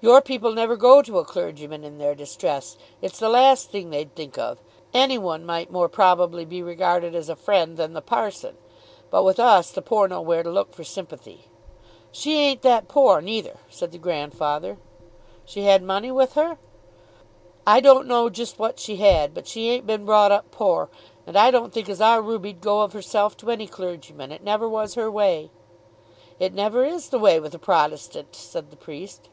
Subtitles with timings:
[0.00, 2.76] "Your people never go to a clergyman in their distress.
[3.00, 4.58] It's the last thing they'd think of.
[4.92, 8.58] Any one might more probably be regarded as a friend than the parson.
[9.08, 11.46] But with us the poor know where to look for sympathy."
[12.12, 14.76] "She ain't that poor, neither," said the grandfather.
[15.46, 16.58] "She had money with her?"
[17.66, 20.90] "I don't know just what she had; but she ain't been brought up poor.
[21.26, 24.32] And I don't think as our Ruby'd go of herself to any clergyman.
[24.32, 25.48] It never was her way."
[26.38, 29.30] "It never is the way with a Protestant," said the priest.